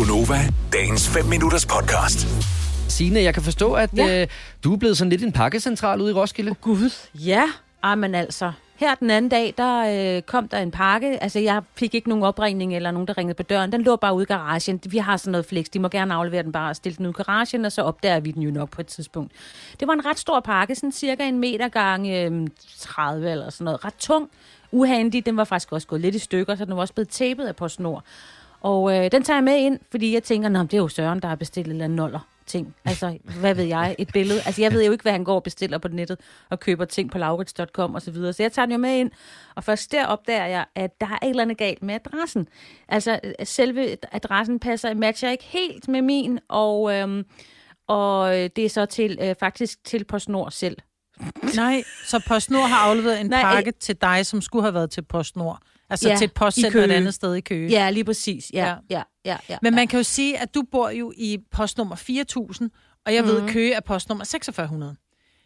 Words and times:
Gunova, 0.00 0.38
dagens 0.72 1.08
5 1.08 1.24
minutters 1.24 1.66
podcast. 1.66 2.18
Signe, 2.88 3.22
jeg 3.22 3.34
kan 3.34 3.42
forstå, 3.42 3.72
at 3.72 3.90
ja. 3.96 4.22
Øh, 4.22 4.28
du 4.64 4.72
er 4.72 4.76
blevet 4.76 4.96
sådan 4.98 5.10
lidt 5.10 5.22
en 5.22 5.32
pakkecentral 5.32 6.00
ude 6.00 6.10
i 6.10 6.14
Roskilde. 6.14 6.54
Gud, 6.54 6.90
ja. 7.14 7.44
Ej, 7.82 7.94
men 7.94 8.14
altså, 8.14 8.52
her 8.76 8.94
den 8.94 9.10
anden 9.10 9.28
dag, 9.28 9.54
der 9.58 10.16
øh, 10.16 10.22
kom 10.22 10.48
der 10.48 10.58
en 10.58 10.70
pakke. 10.70 11.22
Altså, 11.22 11.38
jeg 11.38 11.62
fik 11.74 11.94
ikke 11.94 12.08
nogen 12.08 12.24
opringning 12.24 12.76
eller 12.76 12.90
nogen, 12.90 13.08
der 13.08 13.18
ringede 13.18 13.34
på 13.34 13.42
døren. 13.42 13.72
Den 13.72 13.82
lå 13.82 13.96
bare 13.96 14.14
ude 14.14 14.22
i 14.22 14.26
garagen. 14.26 14.80
Vi 14.86 14.98
har 14.98 15.16
sådan 15.16 15.32
noget 15.32 15.46
flex. 15.46 15.66
De 15.66 15.78
må 15.78 15.88
gerne 15.88 16.14
aflevere 16.14 16.42
den 16.42 16.52
bare 16.52 16.70
og 16.70 16.76
stille 16.76 16.96
den 16.96 17.06
ud 17.06 17.10
i 17.10 17.22
garagen, 17.22 17.64
og 17.64 17.72
så 17.72 17.82
opdager 17.82 18.20
vi 18.20 18.30
den 18.30 18.42
jo 18.42 18.50
nok 18.50 18.70
på 18.70 18.80
et 18.80 18.86
tidspunkt. 18.86 19.32
Det 19.80 19.88
var 19.88 19.94
en 19.94 20.06
ret 20.06 20.18
stor 20.18 20.40
pakke, 20.40 20.74
sådan 20.74 20.92
cirka 20.92 21.28
en 21.28 21.38
meter 21.38 21.68
gange 21.68 22.24
øh, 22.24 22.48
30 22.78 23.30
eller 23.30 23.50
sådan 23.50 23.64
noget. 23.64 23.84
Ret 23.84 23.94
tung. 23.94 24.30
Uhandig. 24.72 25.26
Den 25.26 25.36
var 25.36 25.44
faktisk 25.44 25.72
også 25.72 25.86
gået 25.86 26.00
lidt 26.00 26.14
i 26.14 26.18
stykker, 26.18 26.54
så 26.54 26.64
den 26.64 26.74
var 26.74 26.80
også 26.80 26.94
blevet 26.94 27.08
tæppet 27.08 27.46
af 27.46 27.56
på 27.56 27.68
snor. 27.68 28.04
Og 28.60 28.96
øh, 28.96 29.12
den 29.12 29.22
tager 29.22 29.36
jeg 29.36 29.44
med 29.44 29.56
ind, 29.56 29.78
fordi 29.90 30.14
jeg 30.14 30.22
tænker, 30.22 30.48
Nå, 30.48 30.62
det 30.62 30.74
er 30.74 30.78
jo 30.78 30.88
Søren, 30.88 31.20
der 31.20 31.28
har 31.28 31.36
bestilt 31.36 31.66
en 31.66 31.72
eller 31.72 31.86
noller 31.86 32.20
ting. 32.50 32.74
Altså, 32.84 33.18
hvad 33.40 33.54
ved 33.54 33.64
jeg? 33.64 33.96
Et 33.98 34.08
billede. 34.12 34.40
Altså, 34.46 34.62
jeg 34.62 34.72
ved 34.72 34.84
jo 34.84 34.92
ikke, 34.92 35.02
hvad 35.02 35.12
han 35.12 35.24
går 35.24 35.34
og 35.34 35.42
bestiller 35.42 35.78
på 35.78 35.88
nettet 35.88 36.20
og 36.50 36.60
køber 36.60 36.84
ting 36.84 37.10
på 37.10 37.18
laurits.com 37.18 37.94
og 37.94 38.02
så 38.02 38.10
videre. 38.10 38.32
Så 38.32 38.42
jeg 38.42 38.52
tager 38.52 38.66
den 38.66 38.72
jo 38.72 38.78
med 38.78 38.98
ind, 38.98 39.10
og 39.54 39.64
først 39.64 39.92
der 39.92 40.06
opdager 40.06 40.46
jeg, 40.46 40.64
at 40.74 41.00
der 41.00 41.06
er 41.06 41.18
et 41.26 41.30
eller 41.30 41.42
andet 41.42 41.58
galt 41.58 41.82
med 41.82 41.94
adressen. 41.94 42.48
Altså, 42.88 43.20
selve 43.44 43.96
adressen 44.12 44.60
passer, 44.60 44.94
matcher 44.94 45.30
ikke 45.30 45.44
helt 45.44 45.88
med 45.88 46.02
min, 46.02 46.38
og, 46.48 46.94
øhm, 46.94 47.24
og 47.86 48.38
øh, 48.38 48.50
det 48.56 48.64
er 48.64 48.68
så 48.68 48.86
til, 48.86 49.18
øh, 49.22 49.34
faktisk 49.40 49.84
til 49.84 50.04
PostNord 50.04 50.50
selv. 50.50 50.76
Nej, 51.54 51.82
så 52.06 52.22
PostNord 52.26 52.68
har 52.68 52.76
afleveret 52.76 53.20
en 53.20 53.26
Nej, 53.26 53.42
pakke 53.42 53.72
til 53.80 53.96
dig, 54.00 54.26
som 54.26 54.42
skulle 54.42 54.62
have 54.62 54.74
været 54.74 54.90
til 54.90 55.02
PostNord. 55.02 55.58
Altså 55.90 56.08
Ja, 56.08 56.16
til 56.16 56.24
et 56.24 56.32
postcenter 56.32 56.84
et 56.84 56.90
andet 56.90 57.14
sted 57.14 57.34
i 57.34 57.40
Køge. 57.40 57.68
Ja, 57.70 57.90
lige 57.90 58.04
præcis. 58.04 58.50
Ja, 58.52 58.66
ja, 58.66 58.74
Ja. 58.90 59.02
ja, 59.24 59.36
ja. 59.48 59.58
Men 59.62 59.74
man 59.74 59.88
kan 59.88 59.98
jo 59.98 60.02
sige, 60.02 60.38
at 60.38 60.54
du 60.54 60.62
bor 60.72 60.90
jo 60.90 61.12
i 61.16 61.38
postnummer 61.50 61.96
4000, 61.96 62.70
og 63.06 63.14
jeg 63.14 63.24
ved, 63.24 63.42
at 63.42 63.50
Køge 63.50 63.72
er 63.74 63.80
postnummer 63.80 64.24
4600. 64.24 64.96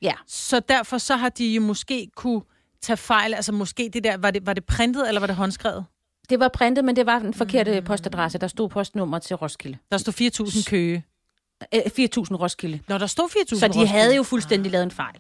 ja. 0.02 0.12
Så 0.26 0.60
derfor 0.60 0.98
så 0.98 1.16
har 1.16 1.28
de 1.28 1.54
jo 1.54 1.60
måske 1.60 2.08
kunne 2.16 2.42
tage 2.82 2.96
fejl. 2.96 3.34
Altså 3.34 3.52
måske 3.52 3.90
det 3.92 4.04
der, 4.04 4.16
var 4.16 4.30
det, 4.30 4.46
var 4.46 4.52
det 4.52 4.64
printet, 4.64 5.08
eller 5.08 5.20
var 5.20 5.26
det 5.26 5.36
håndskrevet? 5.36 5.84
Det 6.30 6.40
var 6.40 6.48
printet, 6.48 6.84
men 6.84 6.96
det 6.96 7.06
var 7.06 7.18
den 7.18 7.34
forkerte 7.34 7.82
postadresse. 7.82 8.38
Der 8.38 8.48
stod 8.48 8.68
postnummer 8.68 9.18
til 9.18 9.36
Roskilde. 9.36 9.78
Der 9.92 9.98
stod 9.98 10.12
4000 10.12 10.64
Køge. 10.64 11.04
Øh, 11.74 11.80
4.000 11.80 11.86
Roskilde. 12.36 12.80
Når 12.88 12.98
der 12.98 13.06
stod 13.06 13.28
4000 13.30 13.58
Så 13.60 13.66
de 13.66 13.68
Roskilde. 13.68 13.88
havde 13.88 14.16
jo 14.16 14.22
fuldstændig 14.22 14.72
lavet 14.72 14.82
en 14.84 14.90
fejl. 14.90 15.14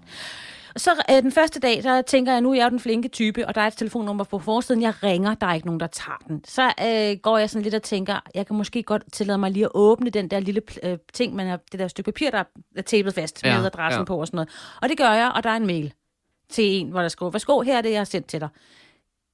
Og 0.74 0.80
så 0.80 0.90
øh, 1.10 1.22
den 1.22 1.32
første 1.32 1.60
dag, 1.60 1.82
så 1.82 2.02
tænker 2.06 2.32
jeg, 2.32 2.40
nu 2.40 2.50
er 2.50 2.54
jeg 2.54 2.64
jo 2.64 2.70
den 2.70 2.80
flinke 2.80 3.08
type, 3.08 3.46
og 3.48 3.54
der 3.54 3.60
er 3.60 3.66
et 3.66 3.76
telefonnummer 3.76 4.24
på 4.24 4.38
forsiden. 4.38 4.82
Jeg 4.82 5.02
ringer, 5.02 5.34
der 5.34 5.46
er 5.46 5.54
ikke 5.54 5.66
nogen, 5.66 5.80
der 5.80 5.86
tager 5.86 6.16
den. 6.28 6.44
Så 6.44 6.72
øh, 6.82 7.16
går 7.22 7.38
jeg 7.38 7.50
sådan 7.50 7.62
lidt 7.62 7.74
og 7.74 7.82
tænker, 7.82 8.20
jeg 8.34 8.46
kan 8.46 8.56
måske 8.56 8.82
godt 8.82 9.02
tillade 9.12 9.38
mig 9.38 9.50
lige 9.50 9.64
at 9.64 9.70
åbne 9.74 10.10
den 10.10 10.28
der 10.30 10.40
lille 10.40 10.62
øh, 10.82 10.98
ting, 11.12 11.34
man 11.34 11.46
har, 11.46 11.60
det 11.72 11.80
der 11.80 11.88
stykke 11.88 12.12
papir, 12.12 12.30
der 12.30 12.44
er 12.76 12.82
tapet 12.82 13.14
fast 13.14 13.44
Ja, 13.44 13.56
med 13.58 13.66
adressen 13.66 14.00
ja. 14.00 14.04
på 14.04 14.16
og 14.20 14.26
sådan 14.26 14.36
noget. 14.36 14.48
Og 14.82 14.88
det 14.88 14.98
gør 14.98 15.10
jeg, 15.12 15.32
og 15.34 15.42
der 15.44 15.50
er 15.50 15.56
en 15.56 15.66
mail 15.66 15.92
til 16.50 16.64
en, 16.64 16.88
hvor 16.90 17.00
der 17.00 17.08
skriver, 17.08 17.30
værsgo, 17.30 17.60
her 17.60 17.78
er 17.78 17.82
det, 17.82 17.90
jeg 17.90 18.00
har 18.00 18.04
sendt 18.04 18.26
til 18.26 18.40
dig. 18.40 18.48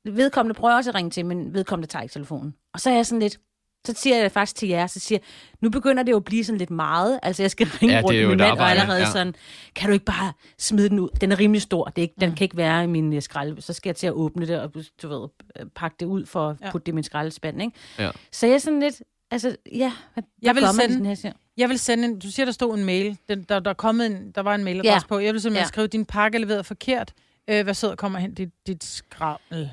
Vedkommende 0.05 0.55
prøver 0.59 0.75
også 0.75 0.91
at 0.91 0.95
ringe 0.95 1.11
til, 1.11 1.27
men 1.27 1.55
vedkommende 1.55 1.89
tager 1.89 2.03
ikke 2.03 2.12
telefonen. 2.12 2.55
Og 2.75 2.81
så 2.81 2.91
er 2.91 2.95
jeg 2.95 3.06
sådan 3.06 3.21
lidt, 3.21 3.39
så 3.86 3.95
siger 3.97 4.17
jeg 4.17 4.33
faktisk 4.33 4.56
til 4.56 4.69
jer, 4.69 4.86
så 4.86 5.00
siger 5.00 5.19
nu 5.61 5.70
begynder 5.70 6.03
det 6.03 6.12
jo 6.12 6.17
at 6.17 6.25
blive 6.25 6.45
sådan 6.45 6.59
lidt 6.59 6.70
meget. 6.70 7.20
Altså, 7.23 7.42
jeg 7.42 7.50
skal 7.50 7.67
ringe 7.67 7.95
Ja, 7.95 8.00
rundt 8.00 8.17
er 8.17 8.20
med 8.20 8.28
min 8.28 8.39
mand, 8.39 8.59
og 8.59 8.70
allerede 8.70 8.98
ja. 9.00 9.11
sådan, 9.11 9.34
kan 9.75 9.89
du 9.89 9.92
ikke 9.92 10.05
bare 10.05 10.33
smide 10.59 10.89
den 10.89 10.98
ud? 10.98 11.09
Den 11.20 11.33
er 11.33 11.39
rimelig 11.39 11.62
stor. 11.62 11.84
Det 11.84 11.98
er 11.98 12.03
ikke, 12.03 12.14
Den 12.20 12.34
kan 12.34 12.45
ikke 12.45 12.56
være 12.56 12.84
i 12.84 12.87
min 12.87 13.12
øh, 13.12 13.22
skrald. 13.22 13.61
Så 13.61 13.72
skal 13.72 13.89
jeg 13.89 13.97
til 13.97 14.06
at 14.06 14.12
åbne 14.12 14.47
det 14.47 14.61
og 14.61 14.75
du 15.03 15.09
ved, 15.09 15.28
øh, 15.61 15.67
pakke 15.75 15.97
det 16.00 16.06
ud 16.06 16.27
for 16.27 16.48
at 16.50 16.56
Ja. 16.62 16.70
putte 16.70 16.87
det 16.87 16.92
i 16.92 16.95
min 16.95 17.05
skraldespand. 17.05 17.62
Ikke? 17.62 17.72
Ja. 17.98 18.11
Så 18.33 18.47
jeg 18.47 18.55
er 18.55 18.59
sådan 18.59 18.81
lidt, 18.81 19.03
altså, 19.31 19.56
ja, 19.72 19.92
hvad, 20.15 20.25
Jeg 20.42 20.55
vil 20.55 20.65
sende- 20.81 20.94
den 20.97 21.06
her 21.06 21.15
siger? 21.15 21.33
Jeg 21.56 21.69
vil 21.69 21.78
sende 21.78 22.05
en, 22.05 22.19
du 22.19 22.31
siger, 22.31 22.44
der 22.47 22.53
stod 22.53 22.78
en 22.78 22.84
mail. 22.84 23.17
Den, 23.28 23.42
der, 23.42 23.61
der, 23.61 23.70
er 23.70 23.75
kommet 23.75 24.06
en, 24.06 24.33
der 24.34 24.41
var 24.41 24.55
en 24.55 24.65
mailadresse 24.65 25.06
Ja. 25.11 25.15
på. 25.15 25.19
Jeg 25.19 25.33
vil 25.33 25.41
simpelthen 25.41 25.61
Ja. 25.61 25.65
ja. 25.65 25.69
skrive, 25.69 25.87
din 25.87 26.05
pakke 26.05 26.37
er 26.37 26.41
leveret 26.41 26.67
forkert. 26.67 27.12
Øh, 27.50 27.65
hvad 27.65 27.75
sidder 27.75 27.94
kommer 27.97 28.19
hen 28.19 28.34
dit, 28.34 28.49
dit 28.66 28.84
skrammel? 28.84 29.71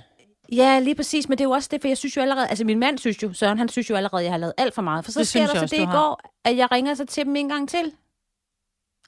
Ja, 0.51 0.79
lige 0.79 0.95
præcis, 0.95 1.29
men 1.29 1.37
det 1.37 1.43
er 1.43 1.47
jo 1.47 1.51
også 1.51 1.69
det, 1.71 1.81
for 1.81 1.87
jeg 1.87 1.97
synes 1.97 2.17
jo 2.17 2.21
allerede, 2.21 2.47
altså 2.47 2.63
min 2.65 2.79
mand 2.79 2.97
synes 2.97 3.23
jo, 3.23 3.33
Søren, 3.33 3.57
han 3.57 3.69
synes 3.69 3.89
jo 3.89 3.95
allerede, 3.95 4.21
at 4.21 4.23
jeg 4.25 4.33
har 4.33 4.37
lavet 4.37 4.53
alt 4.57 4.75
for 4.75 4.81
meget. 4.81 5.05
For 5.05 5.11
så 5.11 5.19
Det 5.19 5.27
sker 5.27 5.39
synes 5.39 5.51
der 5.51 5.57
så 5.57 5.63
også, 5.63 5.75
det 5.75 5.81
i 5.81 5.85
går, 5.85 6.21
at 6.45 6.57
jeg 6.57 6.71
ringer 6.71 6.93
så 6.93 7.05
til 7.05 7.25
dem 7.25 7.35
en 7.35 7.49
gang 7.49 7.69
til. 7.69 7.91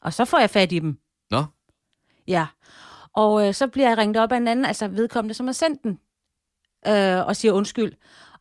Og 0.02 0.14
så 0.14 0.26
får 0.26 0.40
jeg 0.40 0.50
fat 0.50 0.72
i 0.72 0.80
dem. 0.80 0.98
Nå, 1.32 1.44
Ja. 2.28 2.48
Og 3.14 3.48
øh, 3.48 3.54
så 3.54 3.68
bliver 3.68 3.88
jeg 3.90 3.98
ringet 3.98 4.18
op 4.18 4.32
af 4.32 4.38
en 4.38 4.48
anden, 4.48 4.66
altså 4.66 4.88
vedkommende, 4.88 5.34
som 5.34 5.46
har 5.48 5.54
sendt 5.54 5.84
den, 5.84 6.00
øh, 6.88 7.28
og 7.28 7.36
siger 7.36 7.52
undskyld. 7.52 7.94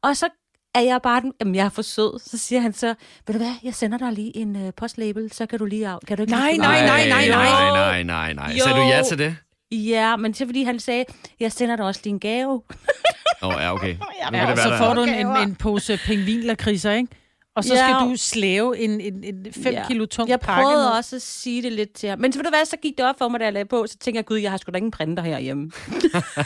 Og 0.03 0.17
så 0.17 0.29
er 0.75 0.81
jeg 0.81 1.03
bare 1.03 1.21
den, 1.21 1.33
jamen 1.41 1.55
jeg 1.55 1.65
er 1.65 1.69
for 1.69 1.83
sød. 1.83 2.19
Så 2.19 2.39
siger 2.39 2.61
han 2.61 2.73
så, 2.73 2.87
ved 3.27 3.33
du 3.35 3.39
hvad, 3.39 3.55
jeg 3.63 3.75
sender 3.75 3.99
dig 3.99 4.13
lige 4.13 4.37
en 4.37 4.57
øh, 4.67 4.73
postlabel, 4.77 5.33
så 5.33 5.47
kan 5.47 5.59
du 5.59 5.65
lige 5.65 5.89
af, 5.89 5.99
kan 6.07 6.17
du 6.17 6.23
ikke 6.23 6.33
Nej, 6.33 6.57
nej, 6.57 6.87
nej, 6.87 7.09
nej, 7.09 7.29
nej. 7.29 7.49
nej, 7.49 8.03
nej, 8.03 8.03
nej, 8.03 8.33
nej. 8.33 8.59
Sagde 8.59 8.79
du 8.79 8.83
ja 8.83 9.03
til 9.09 9.19
det? 9.19 9.37
Ja, 9.73 10.17
men 10.17 10.35
så 10.35 10.47
fordi 10.47 10.63
han 10.63 10.79
sagde, 10.81 11.05
jeg 11.41 11.53
sender 11.53 11.77
dig 11.77 11.85
også 11.85 12.01
lige 12.05 12.13
en 12.13 12.21
gave. 12.21 12.63
Nå, 13.43 13.51
ja, 13.53 13.75
okay. 13.75 13.95
Nu 13.99 13.99
kan 14.31 14.35
Ja, 14.35 14.41
det 14.41 14.49
være, 14.49 14.57
så 14.57 14.69
der- 14.71 14.79
får 14.79 14.95
du 14.95 15.03
en, 15.03 15.09
en, 15.27 15.27
en 15.37 15.55
pose 15.57 15.99
pingvinlakridser, 16.05 16.93
ikke? 16.93 17.09
Og 17.57 17.65
så 17.65 17.75
Ja. 17.75 17.81
skal 17.81 17.95
du 17.95 18.17
slæve 18.17 18.79
en, 18.79 19.01
en, 19.01 19.25
en 19.25 19.47
5 19.63 19.73
Ja. 19.75 19.85
kilo 19.89 20.07
tung 20.07 20.29
Jeg 20.29 20.41
pakke 20.41 20.63
prøvede 20.63 20.83
ned. 20.83 20.91
også 20.91 21.17
at 21.17 21.23
sige 21.23 21.63
det 21.63 21.73
lidt 21.73 21.93
til 21.93 22.09
ham. 22.09 22.19
Men 22.19 22.33
så 22.33 22.39
ved 22.39 22.45
du 22.45 22.51
hvad, 22.51 22.65
så 22.65 22.77
gik 22.83 22.97
det 22.99 23.07
op 23.07 23.15
for 23.19 23.29
mig, 23.29 23.41
da 23.41 23.45
jeg 23.45 23.53
lagde 23.53 23.69
på, 23.69 23.87
så 23.87 23.99
tænker 23.99 24.19
jeg, 24.19 24.27
gud, 24.27 24.37
jeg 24.39 24.51
har 24.51 24.59
sgu 24.59 24.71
da 24.73 24.77
ingen 24.77 24.91
printer 24.91 25.23
herhjemme. 25.23 25.71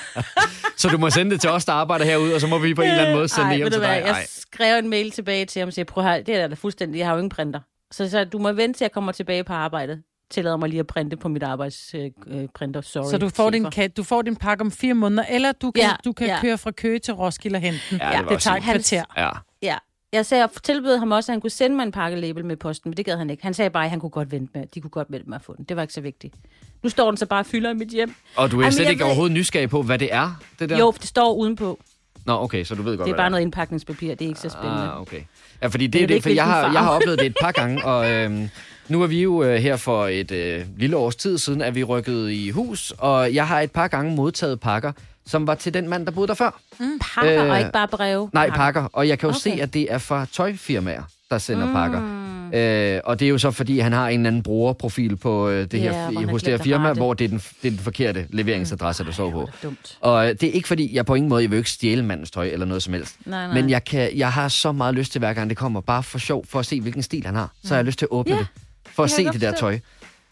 Så 0.77 0.89
du 0.89 0.99
må 0.99 1.11
sende 1.11 1.31
det 1.33 1.41
til 1.41 1.51
os, 1.51 1.65
der 1.65 1.73
arbejder 1.73 2.05
herude, 2.05 2.35
og 2.35 2.41
så 2.41 2.47
må 2.47 2.59
vi 2.59 2.75
på 2.75 2.83
en 2.83 2.89
eller 2.89 3.03
anden 3.03 3.17
måde 3.17 3.29
sende 3.29 3.45
Ej, 3.45 3.49
det 3.51 3.57
hjem 3.57 3.65
ved 3.65 3.71
til 3.71 3.81
du 3.81 3.87
hvad, 3.87 3.97
dig. 3.97 4.03
Jeg 4.07 4.11
Ej. 4.15 4.27
skrev 4.29 4.79
en 4.79 4.89
mail 4.91 5.11
tilbage 5.11 5.45
til 5.47 5.61
ham 5.61 5.67
og 5.67 5.73
sagde, 5.73 5.85
prøv 5.85 6.05
her, 6.05 6.23
det 6.23 6.37
er 6.37 6.49
da 6.49 6.55
fuldstændig, 6.55 6.99
jeg 6.99 7.07
har 7.07 7.13
jo 7.15 7.19
ingen 7.19 7.29
printer. 7.31 7.61
Så, 7.93 8.11
så 8.11 8.25
du 8.25 8.39
må 8.39 8.53
vente 8.53 8.79
til, 8.79 8.85
jeg 8.85 8.93
kommer 8.93 9.13
tilbage 9.13 9.45
på 9.45 9.53
arbejdet. 9.53 10.03
Tillader 10.33 10.57
mig 10.57 10.69
lige 10.69 10.81
at 10.81 10.87
printe 10.87 11.17
på 11.17 11.29
mit 11.29 11.43
arbejdsprinter, 11.43 12.43
øh, 12.43 12.49
printer. 12.55 12.81
sorry. 12.81 13.11
Så 13.11 13.19
du 13.19 13.29
får, 13.29 13.51
din, 13.51 13.73
chefer. 13.73 13.89
ka- 13.89 13.93
du 13.97 14.03
får 14.03 14.23
din 14.23 14.37
pakke 14.37 14.61
om 14.63 14.71
fire 14.71 14.95
måneder, 14.95 15.25
eller 15.31 15.53
du 15.53 15.71
kan, 15.71 15.83
Ja, 15.83 15.91
du 16.05 16.13
kan 16.13 16.27
ja. 16.27 16.41
køre 16.41 16.59
fra 16.59 16.71
Køge 16.71 16.99
til 16.99 17.15
Roskilde 17.15 17.57
og 17.57 17.61
hente 17.61 17.81
den. 17.91 17.99
Ja, 18.03 18.19
det 18.21 18.29
det 18.29 18.41
tager 18.41 18.57
et 18.57 18.63
kvarter. 18.63 19.05
Ja. 19.17 19.31
Ja. 19.63 19.77
Jeg 20.13 20.27
sagde, 20.27 20.41
jeg 20.43 20.51
tilbød 20.63 20.97
ham 20.99 21.13
også, 21.13 21.33
at 21.33 21.35
han 21.35 21.41
kunne 21.41 21.51
sende 21.51 21.77
mig 21.77 21.83
en 21.83 21.93
pakkelabel 21.93 22.45
med 22.45 22.57
posten, 22.57 22.91
men 22.91 22.97
det 22.97 23.05
gad 23.05 23.17
han 23.17 23.31
ikke. 23.31 23.43
Han 23.43 23.55
sagde 23.55 23.71
bare, 23.71 23.85
at 23.85 23.91
han 23.91 24.01
kunne 24.01 24.11
godt 24.11 24.33
vente 24.33 24.59
med, 24.59 24.67
de 24.75 24.81
kunne 24.81 24.91
godt 24.91 25.07
vente 25.11 25.29
med 25.29 25.37
at 25.37 25.43
få 25.43 25.55
den. 25.57 25.65
Det 25.65 25.77
var 25.77 25.83
ikke 25.83 25.95
så 25.95 26.01
vigtigt. 26.01 26.35
Nu 26.83 26.89
står 26.89 27.11
den 27.11 27.17
så 27.17 27.27
bare 27.27 27.41
og 27.41 27.47
fylder 27.47 27.71
i 27.71 27.75
mit 27.75 27.89
hjem. 27.89 28.15
Og 28.37 28.51
du 28.51 28.57
er 28.57 28.61
Ej, 28.63 28.67
men 28.67 28.73
slet 28.73 28.89
ikke 28.89 28.99
ved- 29.01 29.07
overhovedet 29.07 29.33
nysgerrig 29.35 29.71
på, 29.71 29.83
hvad 29.83 29.99
det 29.99 30.15
er, 30.15 30.41
det 30.59 30.69
der? 30.69 30.79
Jo, 30.79 30.91
det 31.01 31.05
står 31.09 31.35
udenpå. 31.35 31.79
Nå, 32.27 32.43
okay, 32.43 32.65
så 32.65 32.75
du 32.75 32.83
ved 32.83 32.97
godt, 32.97 33.07
Det 33.07 33.13
er 33.13 33.17
bare 33.17 33.31
noget 33.31 33.43
indpakningspapir, 33.43 34.15
det 34.15 34.25
er 34.25 34.29
ikke 34.29 34.41
så 34.41 34.49
spændende. 34.49 34.83
Ah, 34.83 35.01
okay. 35.01 35.21
Ja, 35.63 35.67
fordi 35.67 35.87
det, 35.87 35.93
det, 35.93 36.01
ved 36.09 36.09
det 36.09 36.23
for 36.23 36.31
jeg 36.31 36.45
har, 36.45 36.73
jeg 36.73 36.81
har 36.81 36.91
oplevet 36.91 37.19
det 37.19 37.27
et 37.27 37.37
par 37.43 37.53
gange, 37.53 37.85
og 37.85 38.11
øhm, 38.11 38.49
nu 38.89 39.03
er 39.03 39.07
vi 39.07 39.23
jo 39.23 39.43
øh, 39.43 39.55
her 39.63 39.77
for 39.77 40.07
et 40.07 40.31
øh, 40.31 40.65
lille 40.77 40.97
års 40.97 41.17
tid 41.17 41.39
siden, 41.39 41.63
at 41.63 41.75
vi 41.75 41.85
rykkede 41.85 42.35
i 42.35 42.51
hus, 42.51 42.93
og 42.99 43.35
jeg 43.35 43.49
har 43.49 43.61
et 43.61 43.71
par 43.73 43.89
gange 43.89 44.17
modtaget 44.17 44.61
pakker, 44.61 44.93
som 45.27 45.47
var 45.47 45.55
til 45.55 45.75
den 45.75 45.89
mand, 45.89 46.07
der 46.07 46.13
boede 46.13 46.29
der 46.29 46.35
før. 46.35 46.61
Pakker 47.15 47.45
Øh, 47.45 47.51
og 47.51 47.59
ikke 47.59 47.73
bare 47.73 47.89
breve. 47.89 48.31
Nej, 48.33 48.51
pakker, 48.51 48.89
og 48.93 49.09
jeg 49.09 49.19
kan 49.19 49.29
jo 49.29 49.35
Okay. 49.37 49.57
se, 49.57 49.63
at 49.63 49.75
det 49.75 49.93
er 49.93 49.99
fra 49.99 50.27
tøjfirmaer, 50.33 51.03
der 51.31 51.39
sender 51.39 51.67
mm. 51.67 51.73
pakker. 51.73 52.22
Øh, 52.53 53.01
og 53.05 53.21
det 53.21 53.27
er 53.27 53.31
jo 53.31 53.39
så, 53.39 53.51
fordi 53.51 53.79
han 53.79 53.93
har 53.93 54.09
en 54.09 54.21
eller 54.21 54.29
anden 54.29 54.43
brugerprofil 54.43 55.17
på 55.17 55.49
øh, 55.49 55.61
det 55.71 55.75
Ja, 55.75 55.79
her, 55.79 55.93
han 56.21 56.29
hos 56.29 56.43
det 56.43 56.53
her 56.59 56.65
firma, 56.65 56.89
rette. 56.89 56.99
hvor 57.01 57.15
det 57.15 57.25
er, 57.25 57.29
den, 57.29 57.39
det 57.39 57.67
er 57.67 57.71
den 57.71 57.79
forkerte 57.79 58.27
leveringsadresse, 58.31 59.05
der 59.05 59.11
står 59.13 59.31
på. 59.31 59.49
Det 59.53 59.63
dumt. 59.63 59.99
Og 60.01 60.25
øh, 60.29 60.31
det 60.41 60.43
er 60.49 60.53
ikke 60.53 60.69
fordi, 60.69 60.95
jeg 60.97 61.07
på 61.07 61.15
ingen 61.15 61.29
måde, 61.29 61.43
jeg 61.43 61.51
vil 61.51 61.57
ikke 61.57 61.71
stjæle 61.71 62.03
mandens 62.03 62.31
tøj 62.31 62.47
eller 62.47 62.67
noget 62.67 62.83
som 62.83 62.93
helst. 62.95 63.17
Nej, 63.25 63.47
nej. 63.47 63.55
Men 63.61 63.71
jeg, 63.71 63.85
kan, 63.85 64.11
jeg 64.17 64.33
har 64.33 64.49
så 64.49 64.73
meget 64.73 64.95
lyst 64.95 65.13
til, 65.13 65.19
hver 65.19 65.33
gang 65.33 65.49
det 65.51 65.57
kommer, 65.59 65.81
bare 65.81 66.03
for 66.03 66.19
sjov, 66.19 66.45
for 66.49 66.59
at 66.59 66.67
se, 66.67 66.81
hvilken 66.81 67.03
stil 67.03 67.27
han 67.27 67.35
har. 67.35 67.51
Så 67.65 67.69
har 67.69 67.77
jeg 67.77 67.85
lyst 67.85 67.99
til 67.99 68.07
at 68.07 68.11
åbne 68.13 68.33
Ja, 68.35 68.39
det, 68.39 68.47
for 68.93 69.03
at 69.05 69.09
det 69.11 69.17
se 69.17 69.25
det 69.25 69.41
der 69.41 69.53
tøj. 69.53 69.79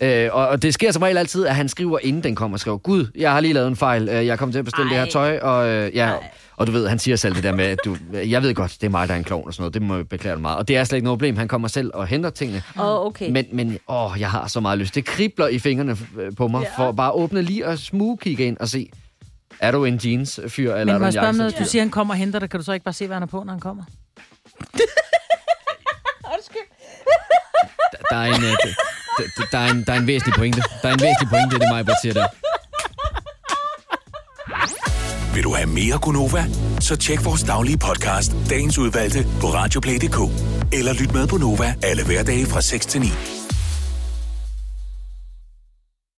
Øh, 0.00 0.28
og, 0.32 0.48
og 0.48 0.62
det 0.62 0.74
sker 0.74 0.92
som 0.92 1.02
regel 1.02 1.18
altid, 1.18 1.46
at 1.46 1.56
han 1.56 1.68
skriver, 1.68 1.98
inden 2.02 2.22
den 2.22 2.34
kommer, 2.34 2.56
skriver, 2.56 2.76
Gud, 2.76 3.06
jeg 3.14 3.32
har 3.32 3.40
lige 3.40 3.52
lavet 3.52 3.68
en 3.68 3.76
fejl, 3.76 4.08
øh, 4.08 4.26
jeg 4.26 4.38
kommer 4.38 4.52
til 4.52 4.58
at 4.58 4.64
bestille 4.64 4.90
det 4.90 4.96
her 4.96 5.04
Ej. 5.04 5.10
tøj, 5.10 5.38
og 5.38 5.68
øh, 5.68 5.96
ja, 5.96 6.12
og 6.56 6.66
du 6.66 6.72
ved, 6.72 6.88
han 6.88 6.98
siger 6.98 7.16
selv 7.16 7.34
det 7.34 7.42
der 7.42 7.52
med, 7.52 7.64
at 7.64 7.78
du, 7.84 7.96
jeg 8.12 8.42
ved 8.42 8.54
godt, 8.54 8.76
det 8.80 8.86
er 8.86 8.90
mig, 8.90 9.08
der 9.08 9.14
er 9.14 9.18
en 9.18 9.24
klovn 9.24 9.46
og 9.46 9.54
sådan 9.54 9.62
noget, 9.62 9.74
det 9.74 9.82
må 9.82 9.96
jeg 9.96 10.08
beklage 10.08 10.36
meget. 10.36 10.58
Og 10.58 10.68
det 10.68 10.76
er 10.76 10.84
slet 10.84 10.96
ikke 10.96 11.04
noget 11.04 11.18
problem, 11.18 11.36
han 11.36 11.48
kommer 11.48 11.68
selv 11.68 11.90
og 11.94 12.06
henter 12.06 12.30
tingene. 12.30 12.62
Åh, 12.78 13.06
okay. 13.06 13.30
Men, 13.30 13.46
men 13.52 13.78
åh, 13.88 14.16
jeg 14.18 14.30
har 14.30 14.48
så 14.48 14.60
meget 14.60 14.78
lyst. 14.78 14.94
Det 14.94 15.04
kribler 15.04 15.48
i 15.48 15.58
fingrene 15.58 15.96
øh, 16.18 16.32
på 16.36 16.48
mig, 16.48 16.62
ja. 16.62 16.84
for 16.84 16.92
bare 16.92 17.08
at 17.08 17.14
åbne 17.14 17.42
lige 17.42 17.66
og 17.66 17.78
smug 17.78 18.18
kigge 18.18 18.44
ind 18.44 18.56
og 18.56 18.68
se, 18.68 18.90
er 19.60 19.70
du 19.70 19.84
en 19.84 20.00
jeans-fyr, 20.04 20.74
eller 20.74 20.84
Men 20.84 20.88
er 20.88 20.98
du 20.98 21.04
jeg 21.04 21.08
en 21.08 21.12
spørge 21.12 21.28
om 21.28 21.34
noget? 21.34 21.58
Du 21.58 21.64
siger, 21.64 21.82
han 21.82 21.90
kommer 21.90 22.14
og 22.14 22.18
henter 22.18 22.38
dig. 22.38 22.50
Kan 22.50 22.60
du 22.60 22.64
så 22.64 22.72
ikke 22.72 22.84
bare 22.84 22.94
se, 22.94 23.06
hvad 23.06 23.16
han 23.16 23.22
er 23.22 23.26
på, 23.26 23.42
når 23.44 23.52
han 23.52 23.60
kommer? 23.60 23.84
Der 28.10 28.16
er 28.16 28.24
en, 28.24 28.44
øh, 28.44 28.56
der, 29.18 29.44
der, 29.52 29.58
er 29.58 29.70
en, 29.70 29.84
der 29.86 29.92
er 29.92 29.98
en 29.98 30.06
væsentlig 30.06 30.34
pointe. 30.34 30.62
Der 30.82 30.88
er 30.88 30.92
en 30.92 31.00
væsentlig 31.00 31.28
pointe, 31.28 31.58
det 31.58 31.64
er 31.64 31.84
mig, 31.84 31.94
siger 32.02 32.14
der. 32.14 32.26
Vil 35.34 35.44
du 35.44 35.54
have 35.54 35.66
mere 35.66 35.98
Gunova? 35.98 36.44
Så 36.80 36.96
tjek 36.96 37.24
vores 37.24 37.42
daglige 37.42 37.78
podcast, 37.78 38.32
dagens 38.50 38.78
udvalgte, 38.78 39.26
på 39.40 39.46
radioplay.dk. 39.46 40.18
Eller 40.72 40.92
lyt 40.92 41.12
med 41.12 41.26
på 41.26 41.36
Nova 41.36 41.74
alle 41.82 42.04
hverdage 42.04 42.46
fra 42.46 42.60
6 42.60 42.86
til 42.86 43.00
9. 43.00 43.39